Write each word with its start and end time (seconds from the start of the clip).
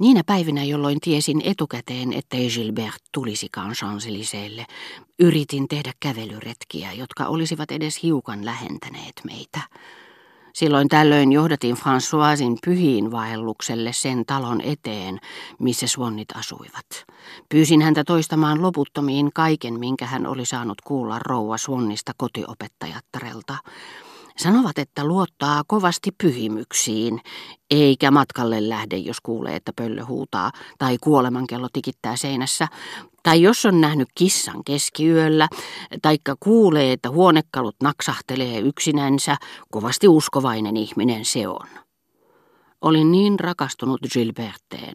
Niinä 0.00 0.22
päivinä, 0.26 0.64
jolloin 0.64 1.00
tiesin 1.00 1.42
etukäteen, 1.44 2.12
ettei 2.12 2.48
Gilbert 2.48 3.02
tulisikaan 3.12 3.72
Chanceliseelle, 3.72 4.66
yritin 5.18 5.68
tehdä 5.68 5.92
kävelyretkiä, 6.00 6.92
jotka 6.92 7.26
olisivat 7.26 7.70
edes 7.70 8.02
hiukan 8.02 8.44
lähentäneet 8.44 9.12
meitä. 9.24 9.60
Silloin 10.52 10.88
tällöin 10.88 11.32
johdatin 11.32 11.76
Françoisin 11.76 12.58
pyhiin 12.64 13.10
vaellukselle 13.10 13.92
sen 13.92 14.26
talon 14.26 14.60
eteen, 14.60 15.18
missä 15.58 15.86
suonnit 15.86 16.28
asuivat. 16.34 16.86
Pyysin 17.48 17.82
häntä 17.82 18.04
toistamaan 18.04 18.62
loputtomiin 18.62 19.30
kaiken, 19.34 19.78
minkä 19.78 20.06
hän 20.06 20.26
oli 20.26 20.46
saanut 20.46 20.80
kuulla 20.80 21.18
rouva 21.18 21.58
Suonnista 21.58 22.12
kotiopettajattarelta. 22.16 23.56
Sanovat, 24.36 24.78
että 24.78 25.04
luottaa 25.04 25.62
kovasti 25.66 26.10
pyhimyksiin, 26.22 27.20
eikä 27.70 28.10
matkalle 28.10 28.68
lähde, 28.68 28.96
jos 28.96 29.20
kuulee, 29.20 29.56
että 29.56 29.72
pöllö 29.76 30.04
huutaa 30.04 30.52
tai 30.78 30.96
kuolemankello 31.00 31.68
tikittää 31.72 32.16
seinässä, 32.16 32.68
tai 33.22 33.42
jos 33.42 33.64
on 33.66 33.80
nähnyt 33.80 34.08
kissan 34.14 34.64
keskiyöllä, 34.64 35.48
taikka 36.02 36.36
kuulee, 36.40 36.92
että 36.92 37.10
huonekalut 37.10 37.76
naksahtelee 37.82 38.58
yksinänsä, 38.58 39.36
kovasti 39.70 40.08
uskovainen 40.08 40.76
ihminen 40.76 41.24
se 41.24 41.48
on. 41.48 41.89
Olin 42.80 43.12
niin 43.12 43.40
rakastunut 43.40 44.00
Gilberteen, 44.12 44.94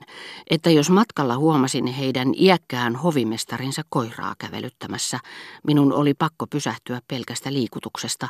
että 0.49 0.69
jos 0.69 0.89
matkalla 0.89 1.37
huomasin 1.37 1.87
heidän 1.87 2.33
iäkkään 2.37 2.95
hovimestarinsa 2.95 3.81
koiraa 3.89 4.35
kävelyttämässä, 4.37 5.19
minun 5.67 5.93
oli 5.93 6.13
pakko 6.13 6.47
pysähtyä 6.47 6.99
pelkästä 7.07 7.53
liikutuksesta 7.53 8.27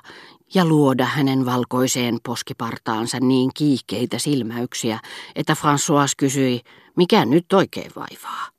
ja 0.53 0.65
luoda 0.65 1.05
hänen 1.05 1.45
valkoiseen 1.45 2.17
poskipartaansa 2.25 3.17
niin 3.19 3.51
kiihkeitä 3.53 4.19
silmäyksiä, 4.19 4.99
että 5.35 5.53
François 5.53 6.13
kysyi, 6.17 6.61
mikä 6.97 7.25
nyt 7.25 7.53
oikein 7.53 7.91
vaivaa. 7.95 8.54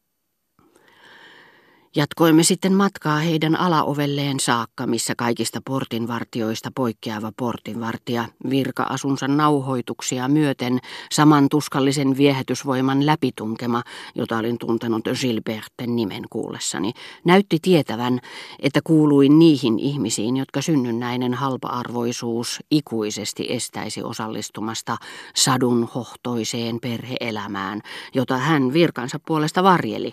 Jatkoimme 1.96 2.42
sitten 2.42 2.72
matkaa 2.72 3.16
heidän 3.16 3.56
alaovelleen 3.56 4.40
saakka, 4.40 4.86
missä 4.86 5.14
kaikista 5.14 5.60
portinvartioista 5.64 6.70
poikkeava 6.74 7.32
portinvartija 7.36 8.24
virka-asunsa 8.50 9.28
nauhoituksia 9.28 10.28
myöten 10.28 10.78
saman 11.12 11.48
tuskallisen 11.48 12.16
viehätysvoiman 12.16 13.06
läpitunkema, 13.06 13.82
jota 14.14 14.38
olin 14.38 14.58
tuntenut 14.58 15.04
Gilberten 15.20 15.96
nimen 15.96 16.22
kuullessani, 16.30 16.92
näytti 17.24 17.58
tietävän, 17.62 18.20
että 18.60 18.80
kuuluin 18.84 19.38
niihin 19.38 19.78
ihmisiin, 19.78 20.36
jotka 20.36 20.62
synnynnäinen 20.62 21.34
halpa-arvoisuus 21.34 22.60
ikuisesti 22.70 23.46
estäisi 23.48 24.02
osallistumasta 24.02 24.96
sadun 25.36 25.88
hohtoiseen 25.94 26.78
perheelämään, 26.80 27.80
jota 28.14 28.38
hän 28.38 28.72
virkansa 28.72 29.18
puolesta 29.26 29.62
varjeli, 29.62 30.12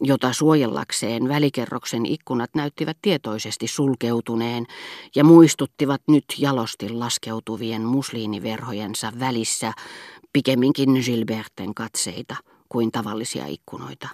jota 0.00 0.32
suojellakseen 0.32 1.28
välikerroksen 1.28 2.06
ikkunat 2.06 2.50
näyttivät 2.54 2.98
tietoisesti 3.02 3.66
sulkeutuneen 3.66 4.66
ja 5.14 5.24
muistuttivat 5.24 6.02
nyt 6.08 6.24
jalosti 6.38 6.88
laskeutuvien 6.88 7.82
musliiniverhojensa 7.82 9.12
välissä 9.20 9.72
pikemminkin 10.32 10.90
Gilberten 11.04 11.74
katseita 11.74 12.36
kuin 12.68 12.92
tavallisia 12.92 13.46
ikkunoita. 13.46 14.08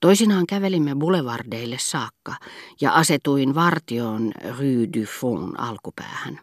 Toisinaan 0.00 0.46
kävelimme 0.46 0.94
boulevardeille 0.94 1.76
saakka 1.80 2.34
ja 2.80 2.92
asetuin 2.92 3.54
vartioon 3.54 4.32
Rue 4.58 4.88
du 4.96 5.06
Fond 5.20 5.54
alkupäähän. 5.58 6.40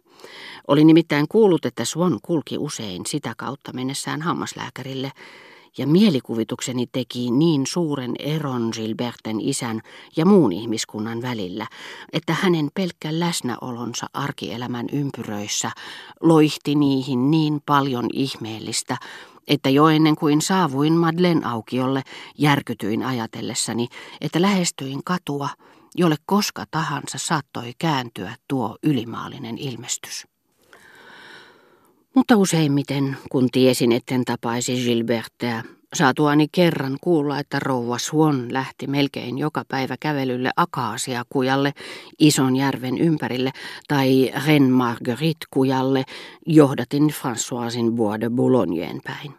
Oli 0.68 0.84
nimittäin 0.84 1.28
kuullut, 1.28 1.66
että 1.66 1.86
Swan 1.86 2.20
kulki 2.22 2.58
usein 2.58 3.06
sitä 3.06 3.34
kautta 3.38 3.74
mennessään 3.74 4.22
hammaslääkärille, 4.22 5.12
ja 5.78 5.88
mielikuvitukseni 5.88 6.88
teki 6.92 7.32
niin 7.32 7.68
suuren 7.68 8.14
eron 8.20 8.70
Gilberten 8.74 9.42
isän 9.42 9.82
ja 10.18 10.26
muun 10.26 10.52
ihmiskunnan 10.52 11.22
välillä, 11.22 11.68
että 12.14 12.34
hänen 12.34 12.70
pelkkä 12.74 13.20
läsnäolonsa 13.20 14.08
arkielämän 14.14 14.86
ympyröissä 14.92 15.72
loihti 16.22 16.76
niihin 16.76 17.32
niin 17.32 17.62
paljon 17.66 18.06
ihmeellistä, 18.14 18.98
että 19.48 19.70
jo 19.70 19.88
ennen 19.88 20.16
kuin 20.16 20.42
saavuin 20.42 20.94
Madlen 20.94 21.46
aukiolle, 21.46 22.04
järkytyin 22.38 23.04
ajatellessani, 23.04 23.88
että 24.22 24.42
lähestyin 24.42 25.04
katua, 25.04 25.50
jolle 25.96 26.16
koska 26.26 26.66
tahansa 26.72 27.18
saattoi 27.18 27.74
kääntyä 27.78 28.36
tuo 28.48 28.78
ylimaallinen 28.84 29.58
ilmestys. 29.58 30.29
Mutta 32.16 32.38
useimmiten, 32.38 33.18
kun 33.32 33.50
tiesin, 33.52 33.92
etten 33.92 34.26
tapaisi 34.26 34.84
Gilbertteä, 34.86 35.64
saatuani 35.94 36.48
kerran 36.52 36.98
kuulla, 37.02 37.40
että 37.40 37.60
rouva 37.60 37.98
Swan 37.98 38.54
lähti 38.54 38.88
melkein 38.88 39.38
joka 39.38 39.64
päivä 39.68 39.96
kävelylle 40.00 40.52
Akaasia-kujalle, 40.56 41.74
ison 42.20 42.56
järven 42.56 42.98
ympärille, 42.98 43.52
tai 43.88 44.32
Ren 44.48 44.64
Marguerite-kujalle, 44.64 46.04
johdatin 46.46 47.10
Françoisin 47.10 47.92
Bois 47.96 48.22
de 48.22 48.30
Boulogneen 48.30 49.02
päin. 49.04 49.39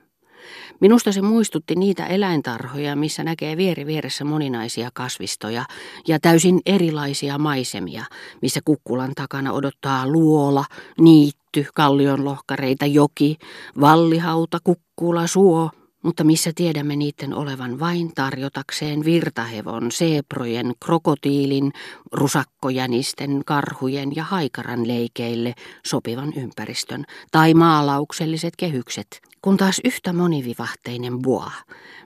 Minusta 0.80 1.12
se 1.12 1.22
muistutti 1.22 1.74
niitä 1.74 2.06
eläintarhoja, 2.06 2.96
missä 2.96 3.24
näkee 3.24 3.56
vieri 3.56 3.86
vieressä 3.86 4.24
moninaisia 4.24 4.90
kasvistoja 4.94 5.64
ja 6.08 6.20
täysin 6.20 6.60
erilaisia 6.66 7.38
maisemia, 7.38 8.04
missä 8.42 8.60
kukkulan 8.64 9.12
takana 9.14 9.52
odottaa 9.52 10.06
luola, 10.06 10.64
niitty, 11.00 11.66
kallionlohkareita, 11.74 12.86
joki, 12.86 13.36
vallihauta, 13.80 14.58
kukkula, 14.64 15.26
suo, 15.26 15.70
mutta 16.02 16.24
missä 16.24 16.52
tiedämme 16.54 16.96
niiden 16.96 17.34
olevan 17.34 17.80
vain 17.80 18.14
tarjotakseen 18.14 19.04
virtahevon, 19.04 19.92
seeprojen, 19.92 20.72
krokotiilin, 20.84 21.72
rusakkojänisten, 22.12 23.42
karhujen 23.46 24.16
ja 24.16 24.24
haikaran 24.24 24.88
leikeille 24.88 25.54
sopivan 25.86 26.32
ympäristön, 26.36 27.04
tai 27.30 27.54
maalaukselliset 27.54 28.56
kehykset, 28.56 29.20
kun 29.42 29.56
taas 29.56 29.80
yhtä 29.84 30.12
monivivahteinen 30.12 31.18
boa, 31.18 31.52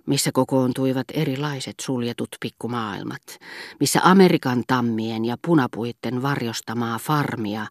missä 0.07 0.31
kokoontuivat 0.33 1.07
erilaiset 1.15 1.75
suljetut 1.81 2.29
pikkumaailmat, 2.41 3.23
missä 3.81 4.01
Amerikan 4.03 4.63
tammien 4.67 5.25
ja 5.25 5.37
punapuitten 5.47 6.23
varjostamaa 6.23 6.99
farmia 6.99 7.67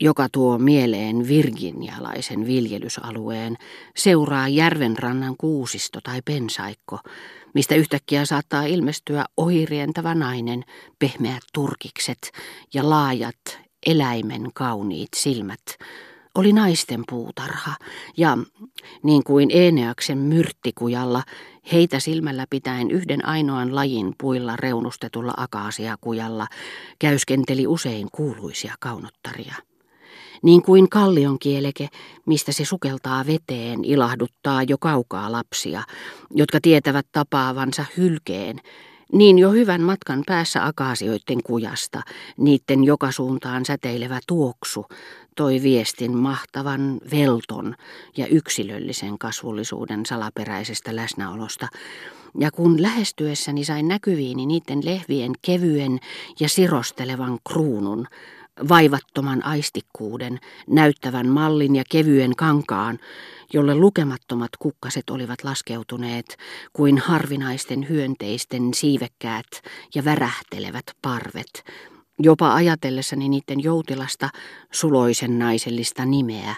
joka 0.00 0.28
tuo 0.32 0.58
mieleen 0.58 1.28
virginialaisen 1.28 2.46
viljelysalueen, 2.46 3.56
seuraa 3.96 4.48
järvenrannan 4.48 5.34
kuusisto 5.38 6.00
tai 6.04 6.22
pensaikko, 6.24 6.98
mistä 7.54 7.74
yhtäkkiä 7.74 8.24
saattaa 8.24 8.64
ilmestyä 8.64 9.24
ohirientävä 9.36 10.14
nainen, 10.14 10.64
pehmeät 10.98 11.42
turkikset 11.54 12.30
ja 12.74 12.90
laajat, 12.90 13.58
eläimen 13.86 14.50
kauniit 14.54 15.08
silmät, 15.16 15.62
oli 16.34 16.52
naisten 16.52 17.04
puutarha, 17.10 17.74
ja 18.16 18.38
niin 19.02 19.24
kuin 19.24 19.50
Eneaksen 19.52 20.18
myrttikujalla, 20.18 21.22
heitä 21.72 22.00
silmällä 22.00 22.46
pitäen 22.50 22.90
yhden 22.90 23.24
ainoan 23.24 23.74
lajin 23.74 24.14
puilla 24.20 24.56
reunustetulla 24.56 25.34
akaasiakujalla, 25.36 26.46
käyskenteli 26.98 27.66
usein 27.66 28.08
kuuluisia 28.12 28.74
kaunottaria 28.80 29.54
niin 30.42 30.62
kuin 30.62 30.88
kallion 30.88 31.38
kieleke, 31.38 31.88
mistä 32.26 32.52
se 32.52 32.64
sukeltaa 32.64 33.26
veteen, 33.26 33.84
ilahduttaa 33.84 34.62
jo 34.62 34.78
kaukaa 34.78 35.32
lapsia, 35.32 35.82
jotka 36.30 36.58
tietävät 36.62 37.06
tapaavansa 37.12 37.84
hylkeen, 37.96 38.60
niin 39.12 39.38
jo 39.38 39.50
hyvän 39.50 39.82
matkan 39.82 40.22
päässä 40.26 40.66
akaasioiden 40.66 41.42
kujasta, 41.44 42.02
niiden 42.36 42.84
joka 42.84 43.12
suuntaan 43.12 43.64
säteilevä 43.64 44.20
tuoksu, 44.26 44.86
toi 45.36 45.62
viestin 45.62 46.16
mahtavan 46.16 47.00
velton 47.10 47.74
ja 48.16 48.26
yksilöllisen 48.26 49.18
kasvullisuuden 49.18 50.06
salaperäisestä 50.06 50.96
läsnäolosta, 50.96 51.68
ja 52.38 52.50
kun 52.50 52.82
lähestyessäni 52.82 53.64
sain 53.64 53.88
näkyviini 53.88 54.46
niiden 54.46 54.84
lehvien 54.84 55.32
kevyen 55.42 55.98
ja 56.40 56.48
sirostelevan 56.48 57.38
kruunun, 57.48 58.06
vaivattoman 58.68 59.44
aistikkuuden, 59.44 60.38
näyttävän 60.68 61.28
mallin 61.28 61.76
ja 61.76 61.84
kevyen 61.90 62.36
kankaan, 62.36 62.98
jolle 63.52 63.74
lukemattomat 63.74 64.50
kukkaset 64.58 65.10
olivat 65.10 65.44
laskeutuneet 65.44 66.36
kuin 66.72 66.98
harvinaisten 66.98 67.88
hyönteisten 67.88 68.74
siivekkäät 68.74 69.46
ja 69.94 70.04
värähtelevät 70.04 70.84
parvet, 71.02 71.64
jopa 72.18 72.54
ajatellessani 72.54 73.28
niiden 73.28 73.62
joutilasta, 73.62 74.28
suloisen 74.72 75.38
naisellista 75.38 76.04
nimeä, 76.04 76.54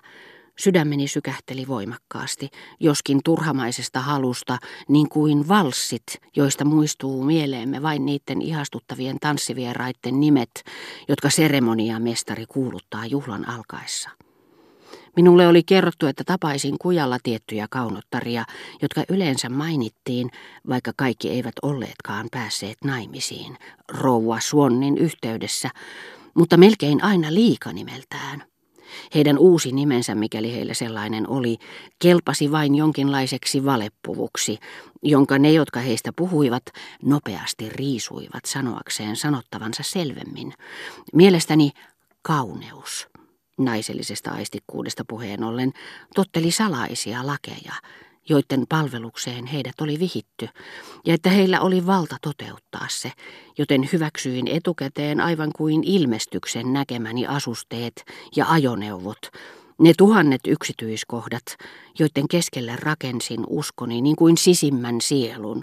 Sydämeni 0.59 1.09
sykähteli 1.09 1.69
voimakkaasti, 1.69 2.51
joskin 2.81 3.21
turhamaisesta 3.25 4.01
halusta, 4.01 4.59
niin 4.89 5.09
kuin 5.09 5.49
valssit, 5.49 6.05
joista 6.37 6.65
muistuu 6.65 7.25
mieleemme 7.25 7.83
vain 7.83 8.07
niiden 8.07 8.43
ihastuttavien 8.43 9.17
tanssivieraiden 9.21 10.21
nimet, 10.21 10.65
jotka 11.09 11.31
seremoniamestari 11.31 12.47
kuuluttaa 12.47 13.07
juhlan 13.07 13.49
alkaessa. 13.49 14.11
Minulle 15.17 15.49
oli 15.49 15.63
kerrottu, 15.63 16.07
että 16.07 16.25
tapaisin 16.25 16.77
kujalla 16.81 17.19
tiettyjä 17.23 17.67
kaunottaria, 17.71 18.45
jotka 18.83 19.05
yleensä 19.09 19.49
mainittiin, 19.49 20.31
vaikka 20.69 20.93
kaikki 20.97 21.31
eivät 21.31 21.55
olleetkaan 21.63 22.29
päässeet 22.31 22.79
naimisiin, 22.85 23.57
rouva 23.89 24.41
Suonnin 24.41 24.99
yhteydessä, 24.99 25.71
mutta 26.35 26.57
melkein 26.57 27.05
aina 27.05 27.35
liikanimeltään. 27.35 28.58
Heidän 29.15 29.39
uusi 29.39 29.73
nimensä, 29.73 30.15
mikäli 30.15 30.53
heillä 30.53 30.75
sellainen 30.75 31.29
oli, 31.29 31.57
kelpasi 31.99 32.51
vain 32.51 32.75
jonkinlaiseksi 32.75 33.65
valeppuvuksi, 33.65 34.59
jonka 35.03 35.39
ne, 35.39 35.53
jotka 35.53 35.81
heistä 35.81 36.11
puhuivat, 36.17 36.63
nopeasti 37.03 37.69
riisuivat 37.69 38.45
sanoakseen 38.47 39.17
sanottavansa 39.17 39.83
selvemmin. 39.83 40.53
Mielestäni 41.13 41.71
kauneus 42.23 43.09
naisellisesta 43.59 44.31
aistikkuudesta 44.31 45.05
puheen 45.09 45.45
ollen, 45.45 45.73
totteli 46.15 46.51
salaisia 46.51 47.27
lakeja, 47.27 47.75
joiden 48.29 48.65
palvelukseen 48.69 49.47
heidät 49.47 49.81
oli 49.81 49.99
vihitty, 49.99 50.49
ja 51.07 51.15
että 51.15 51.31
heillä 51.31 51.61
oli 51.61 51.87
valta 51.87 52.17
toteuttaa 52.23 52.87
se, 52.91 53.13
joten 53.59 53.89
hyväksyin 53.93 54.49
etukäteen 54.49 55.21
aivan 55.21 55.51
kuin 55.57 55.85
ilmestyksen 55.85 56.73
näkemäni 56.73 57.27
asusteet 57.27 58.05
ja 58.37 58.47
ajoneuvot, 58.49 59.19
ne 59.81 59.93
tuhannet 59.99 60.41
yksityiskohdat, 60.47 61.57
joiden 61.99 62.29
keskelle 62.29 62.77
rakensin 62.77 63.41
uskoni 63.47 64.01
niin 64.01 64.17
kuin 64.17 64.39
sisimmän 64.39 65.01
sielun, 65.01 65.63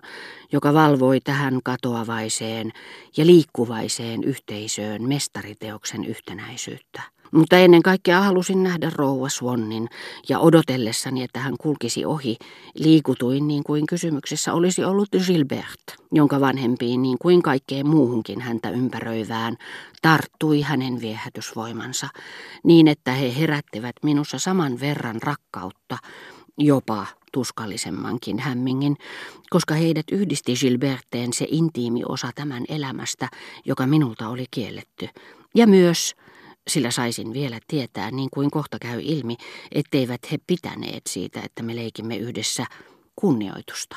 joka 0.51 0.73
valvoi 0.73 1.19
tähän 1.19 1.59
katoavaiseen 1.63 2.71
ja 3.17 3.25
liikkuvaiseen 3.25 4.23
yhteisöön 4.23 5.03
mestariteoksen 5.03 6.05
yhtenäisyyttä. 6.05 7.14
Mutta 7.31 7.57
ennen 7.57 7.83
kaikkea 7.83 8.21
halusin 8.21 8.63
nähdä 8.63 8.91
rouva 8.95 9.29
Swannin, 9.29 9.87
ja 10.29 10.39
odotellessani, 10.39 11.23
että 11.23 11.39
hän 11.39 11.55
kulkisi 11.59 12.05
ohi, 12.05 12.37
liikutuin 12.75 13.47
niin 13.47 13.63
kuin 13.63 13.85
kysymyksessä 13.85 14.53
olisi 14.53 14.83
ollut 14.83 15.09
Gilbert, 15.27 15.81
jonka 16.11 16.39
vanhempiin 16.39 17.01
niin 17.01 17.17
kuin 17.21 17.41
kaikkeen 17.41 17.87
muuhunkin 17.87 18.41
häntä 18.41 18.69
ympäröivään 18.69 19.57
tarttui 20.01 20.61
hänen 20.61 21.01
viehätysvoimansa, 21.01 22.07
niin 22.63 22.87
että 22.87 23.11
he 23.11 23.39
herättivät 23.39 23.95
minussa 24.03 24.39
saman 24.39 24.79
verran 24.79 25.21
rakkautta, 25.21 25.97
jopa 26.57 27.05
tuskallisemmankin 27.31 28.39
hämmingin, 28.39 28.97
koska 29.49 29.73
heidät 29.73 30.05
yhdisti 30.11 30.53
Gilberteen 30.53 31.33
se 31.33 31.45
intiimi 31.49 32.01
osa 32.09 32.31
tämän 32.35 32.63
elämästä, 32.69 33.29
joka 33.65 33.87
minulta 33.87 34.29
oli 34.29 34.45
kielletty, 34.51 35.07
ja 35.55 35.67
myös 35.67 36.15
sillä 36.67 36.91
saisin 36.91 37.33
vielä 37.33 37.59
tietää, 37.67 38.11
niin 38.11 38.29
kuin 38.29 38.51
kohta 38.51 38.79
käy 38.79 38.99
ilmi, 39.03 39.37
etteivät 39.71 40.31
he 40.31 40.37
pitäneet 40.47 41.07
siitä, 41.07 41.41
että 41.41 41.63
me 41.63 41.75
leikimme 41.75 42.17
yhdessä 42.17 42.65
kunnioitusta, 43.15 43.95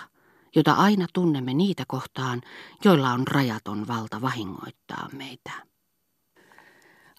jota 0.56 0.72
aina 0.72 1.06
tunnemme 1.12 1.54
niitä 1.54 1.84
kohtaan, 1.88 2.40
joilla 2.84 3.10
on 3.10 3.26
rajaton 3.26 3.88
valta 3.88 4.20
vahingoittaa 4.20 5.08
meitä. 5.12 5.67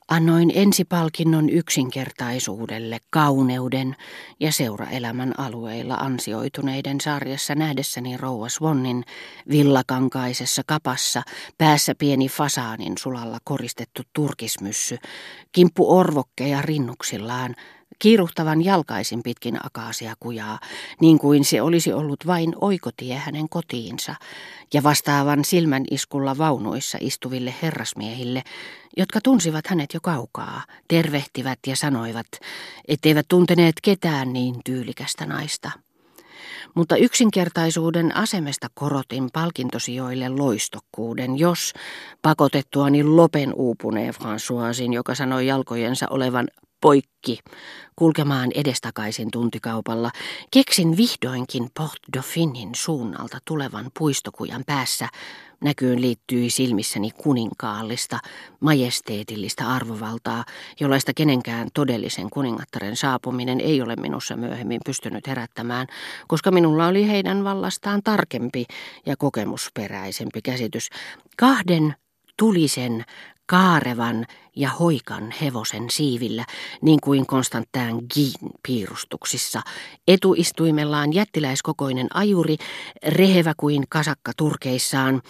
Annoin 0.09 0.51
ensipalkinnon 0.56 1.50
yksinkertaisuudelle, 1.50 2.97
kauneuden 3.09 3.95
ja 4.39 4.51
seuraelämän 4.51 5.39
alueilla 5.39 5.95
ansioituneiden 5.95 7.01
sarjassa 7.01 7.56
nähdessäni 7.56 8.17
rouva 8.17 8.50
Swannin 8.50 9.03
villakankaisessa 9.50 10.61
kapassa, 10.67 11.21
päässä 11.57 11.95
pieni 11.95 12.29
fasaanin 12.29 12.97
sulalla 12.97 13.38
koristettu 13.44 14.01
turkismyssy, 14.13 14.97
kimppu 15.51 15.97
orvokkeja 15.97 16.62
rinnuksillaan, 16.62 17.55
kiiruhtavan 18.00 18.66
jalkaisin 18.66 19.24
pitkin 19.24 19.66
akaasia 19.66 20.13
kujaa, 20.19 20.60
niin 21.01 21.19
kuin 21.19 21.46
se 21.46 21.62
olisi 21.62 21.94
ollut 21.94 22.28
vain 22.28 22.54
oikotie 22.62 23.16
hänen 23.16 23.50
kotiinsa, 23.50 24.16
ja 24.74 24.84
vastaavan 24.84 25.46
silmän 25.46 25.84
iskulla 25.92 26.38
vaunuissa 26.38 26.98
istuville 27.01 27.54
herrasmiehille, 27.62 28.44
jotka 28.98 29.22
tunsivat 29.24 29.68
hänet 29.68 29.94
jo 29.94 30.00
kaukaa, 30.04 30.63
tervehtivät 30.88 31.60
ja 31.68 31.75
sanoivat, 31.75 32.28
etteivät 32.88 33.25
tunteneet 33.28 33.75
ketään 33.84 34.34
niin 34.34 34.56
tyylikästä 34.66 35.25
naista. 35.25 35.72
Mutta 36.75 36.96
yksinkertaisuuden 36.96 38.16
asemesta 38.16 38.68
korotin 38.74 39.30
palkintosijoille 39.34 40.30
loistokkuuden, 40.30 41.40
jos 41.40 41.74
pakotettuani 42.22 43.04
lopen 43.04 43.54
uupuneen 43.54 44.13
Françoisin, 44.13 44.94
joka 44.94 45.16
sanoi 45.16 45.48
jalkojensa 45.48 46.07
olevan 46.10 46.48
poikki 46.81 47.39
kulkemaan 47.95 48.51
edestakaisin 48.55 49.31
tuntikaupalla, 49.31 50.11
keksin 50.51 50.97
vihdoinkin 50.97 51.69
Port 51.77 51.99
Dauphinin 52.13 52.69
suunnalta 52.75 53.37
tulevan 53.45 53.85
puistokujan 53.99 54.63
päässä. 54.67 55.07
Näkyyn 55.63 56.01
liittyi 56.01 56.49
silmissäni 56.49 57.11
kuninkaallista, 57.11 58.19
majesteetillista 58.59 59.67
arvovaltaa, 59.67 60.45
jollaista 60.79 61.13
kenenkään 61.13 61.67
todellisen 61.73 62.29
kuningattaren 62.29 62.95
saapuminen 62.95 63.61
ei 63.61 63.81
ole 63.81 63.95
minussa 63.95 64.37
myöhemmin 64.37 64.79
pystynyt 64.85 65.27
herättämään, 65.27 65.87
koska 66.27 66.51
minulla 66.51 66.87
oli 66.87 67.07
heidän 67.07 67.43
vallastaan 67.43 68.03
tarkempi 68.03 68.65
ja 69.05 69.17
kokemusperäisempi 69.17 70.41
käsitys. 70.41 70.89
Kahden 71.37 71.95
tulisen 72.37 73.05
kaarevan 73.50 74.25
ja 74.56 74.69
hoikan 74.69 75.34
hevosen 75.42 75.90
siivillä, 75.90 76.46
niin 76.81 77.00
kuin 77.04 77.25
Konstantin 77.25 78.06
Gin 78.13 78.51
piirustuksissa. 78.68 79.62
Etuistuimellaan 80.07 81.13
jättiläiskokoinen 81.13 82.07
ajuri, 82.13 82.57
rehevä 83.07 83.54
kuin 83.57 83.84
kasakka 83.90 84.31
turkeissaan, 84.38 85.22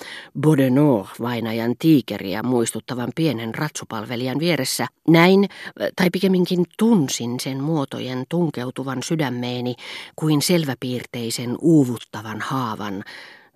Bodenor 0.42 1.06
vainajan 1.21 1.75
tiikeriä 1.80 2.44
muistuttavan 2.44 3.10
pienen 3.16 3.56
ratsupalvelijan 3.56 4.39
vieressä. 4.39 4.88
Näin, 5.07 5.50
tai 5.95 6.10
pikemminkin 6.10 6.66
tunsin 6.77 7.39
sen 7.39 7.63
muotojen 7.63 8.24
tunkeutuvan 8.30 9.04
sydämeeni 9.04 9.75
kuin 10.16 10.42
selväpiirteisen 10.42 11.56
uuvuttavan 11.62 12.42
haavan, 12.42 13.04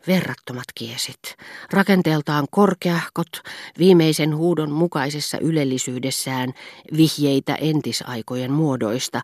Verrattomat 0.08 0.64
kiesit, 0.76 1.36
rakenteeltaan 1.72 2.46
korkeahkot, 2.52 3.42
viimeisen 3.80 4.36
huudon 4.36 4.72
mukaisessa 4.72 5.38
ylellisyydessään 5.38 6.54
vihjeitä 6.98 7.56
entisaikojen 7.56 8.52
muodoista, 8.52 9.22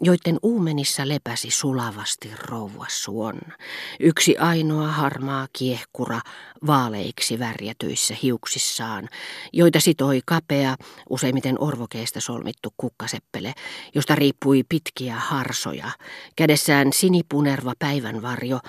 joiden 0.00 0.38
uumenissa 0.42 1.08
lepäsi 1.08 1.50
sulavasti 1.50 2.30
rouva 2.42 2.86
suon. 2.88 3.38
Yksi 4.00 4.36
ainoa 4.38 4.88
harmaa 4.88 5.48
kiehkura 5.52 6.20
vaaleiksi 6.66 7.38
värjätyissä 7.38 8.14
hiuksissaan, 8.22 9.08
joita 9.52 9.80
sitoi 9.80 10.20
kapea, 10.26 10.76
useimmiten 11.08 11.56
orvokeesta 11.62 12.20
solmittu 12.20 12.74
kukkaseppele, 12.76 13.52
josta 13.94 14.14
riippui 14.14 14.62
pitkiä 14.68 15.14
harsoja, 15.14 15.90
kädessään 16.36 16.92
sinipunerva 16.92 17.72
päivänvarjo, 17.78 18.60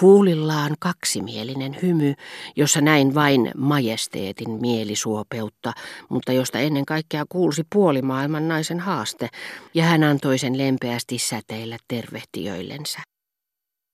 Huulillaan 0.00 0.76
kaksimielinen 0.78 1.76
hymy, 1.82 2.14
jossa 2.56 2.80
näin 2.80 3.14
vain 3.14 3.50
majesteetin 3.56 4.50
mielisuopeutta, 4.50 5.72
mutta 6.08 6.32
josta 6.32 6.58
ennen 6.58 6.86
kaikkea 6.86 7.24
kuulsi 7.28 7.62
puolimaailman 7.72 8.48
naisen 8.48 8.80
haaste, 8.80 9.28
ja 9.74 9.84
hän 9.84 10.04
antoi 10.04 10.38
sen 10.38 10.58
lempeästi 10.58 11.18
säteillä 11.18 11.76
tervehtiöillensä. 11.88 13.00